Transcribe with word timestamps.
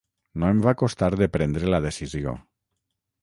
No 0.43 0.47
em 0.53 0.61
va 0.67 0.73
costar 0.81 1.09
de 1.19 1.27
prendre 1.37 1.71
la 1.73 1.83
decisió. 1.87 2.33